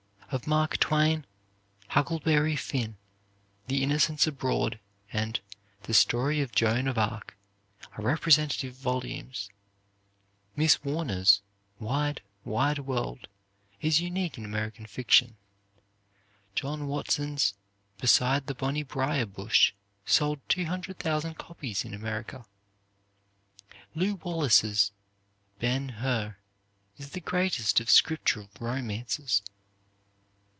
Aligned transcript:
Of 0.33 0.47
Mark 0.47 0.77
Twain, 0.77 1.25
"Huckleberry 1.89 2.55
Finn," 2.55 2.95
"The 3.67 3.83
Innocents 3.83 4.25
Abroad," 4.25 4.79
and 5.11 5.37
the 5.83 5.93
"Story 5.93 6.39
of 6.39 6.53
Joan 6.53 6.87
of 6.87 6.97
Arc" 6.97 7.35
are 7.97 8.01
representative 8.05 8.73
volumes. 8.75 9.49
Miss 10.55 10.81
Warner's 10.85 11.41
"Wide, 11.79 12.21
Wide 12.45 12.79
World" 12.79 13.27
is 13.81 13.99
unique 13.99 14.37
in 14.37 14.45
American 14.45 14.85
fiction. 14.85 15.35
John 16.55 16.87
Watson's 16.87 17.53
"Beside 17.97 18.47
the 18.47 18.55
Bonnie 18.55 18.83
Briar 18.83 19.25
Bush," 19.25 19.73
sold 20.05 20.39
200,000 20.47 21.37
copies 21.37 21.83
in 21.83 21.93
America. 21.93 22.45
Lew 23.95 24.15
Wallace's 24.15 24.93
"Ben 25.59 25.89
Hur" 25.89 26.37
is 26.95 27.09
the 27.09 27.19
greatest 27.19 27.81
of 27.81 27.89
scriptural 27.89 28.49
romances. 28.61 29.41